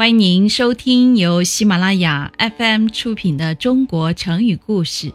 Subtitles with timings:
[0.00, 5.08] 欢迎您收听由喜马拉雅 FM 出品的《中国成语故事》，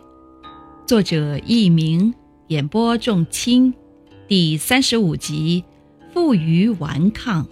[0.86, 2.14] 作者佚名，
[2.50, 3.74] 演播仲卿，
[4.28, 5.64] 第三十五集
[6.14, 7.48] 《负隅顽抗》。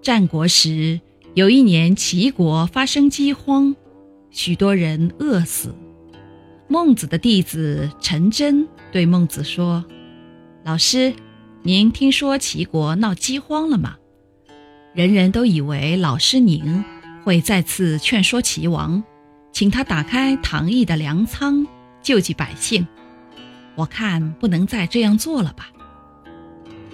[0.00, 1.00] 战国时，
[1.34, 3.74] 有一年齐国发生饥荒，
[4.30, 5.74] 许多人饿死。
[6.68, 9.84] 孟子的弟子陈真对孟子说
[10.62, 11.12] ：“老师，
[11.64, 13.96] 您听说齐国闹饥荒了吗？”
[14.94, 16.84] 人人都以为老师您
[17.24, 19.02] 会再次劝说齐王，
[19.50, 21.66] 请他打开唐邑的粮仓，
[22.02, 22.86] 救济百姓。
[23.74, 25.72] 我看不能再这样做了吧。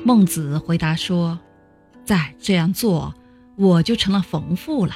[0.04, 1.40] 孟子回答说
[2.06, 3.12] ：“再这样做，
[3.56, 4.94] 我就成了冯妇了。”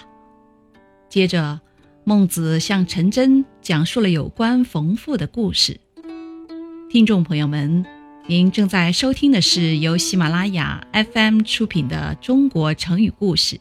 [1.11, 1.61] 接着，
[2.05, 5.81] 孟子向陈真讲述了有关冯妇的故事。
[6.89, 7.85] 听众朋友们。
[8.29, 13.57] 您正在收听的是由喜马拉雅 FM 出品的《中国成语故事》。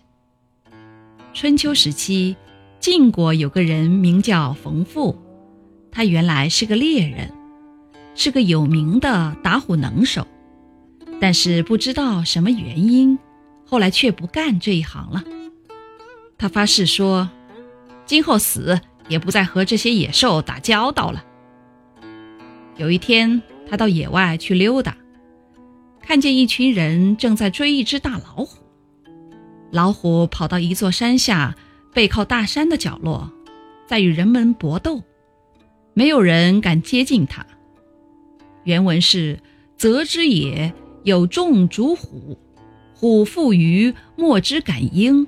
[1.33, 2.35] 春秋时期，
[2.79, 5.19] 晋国有个人名叫冯父，
[5.91, 7.31] 他原来是个猎人，
[8.13, 10.27] 是个有名的打虎能手，
[11.19, 13.17] 但是不知道什么原因，
[13.65, 15.23] 后来却不干这一行了。
[16.37, 17.27] 他发誓说，
[18.05, 21.25] 今后死也不再和这些野兽打交道了。
[22.77, 23.41] 有一天。
[23.71, 24.97] 他到野外去溜达，
[26.01, 28.57] 看见一群人正在追一只大老虎。
[29.71, 31.55] 老虎跑到一座山下，
[31.93, 33.31] 背靠大山的角落，
[33.87, 35.01] 在与人们搏斗，
[35.93, 37.45] 没有人敢接近它。
[38.65, 39.39] 原文是
[39.77, 42.37] ：“择之也，有众逐虎，
[42.93, 45.25] 虎负于，莫之敢应。”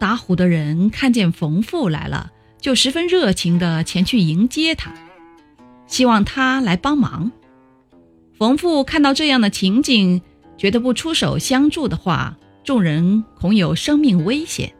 [0.00, 4.94] 打虎的人看见冯父来了，就十分热情地前去迎接他。
[5.90, 7.30] 希望他来帮忙。
[8.38, 10.22] 冯父看到这样的情景，
[10.56, 14.72] 觉得不出手相助的话，众人恐有生命危险，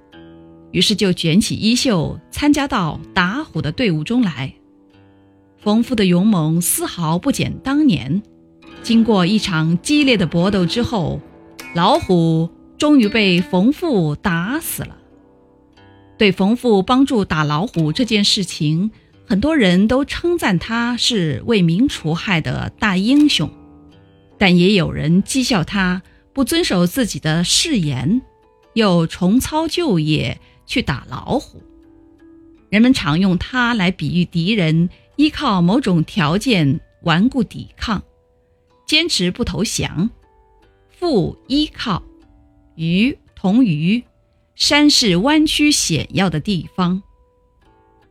[0.71, 4.55] 于是就卷起衣袖，参加到打虎的队伍中来。
[5.59, 8.23] 冯父的勇猛丝毫不减当年。
[8.83, 11.21] 经过一场激烈的搏斗之后，
[11.75, 12.49] 老虎
[12.79, 14.97] 终于被冯父打死了。
[16.17, 18.91] 对冯父帮助打老虎这件事情。
[19.31, 23.49] 很多人都称赞他是为民除害的大英雄，
[24.39, 26.03] 但也有人讥笑他
[26.33, 28.23] 不遵守自己的誓言，
[28.75, 31.63] 又重操旧业去打老虎。
[32.71, 38.03] 人们常用他来比喻敌人依靠某种条件顽固抵抗，
[38.85, 40.11] 坚持不投降。
[40.99, 42.03] 负依靠，
[42.75, 44.03] 鱼同鱼，
[44.57, 47.05] 山是弯曲险要的地方。